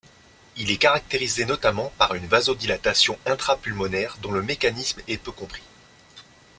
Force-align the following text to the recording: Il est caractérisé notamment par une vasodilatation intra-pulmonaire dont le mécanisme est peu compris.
Il 0.57 0.71
est 0.71 0.77
caractérisé 0.77 1.45
notamment 1.45 1.91
par 1.99 2.15
une 2.15 2.25
vasodilatation 2.25 3.19
intra-pulmonaire 3.27 4.17
dont 4.23 4.31
le 4.31 4.41
mécanisme 4.41 4.99
est 5.07 5.19
peu 5.21 5.31
compris. 5.31 5.61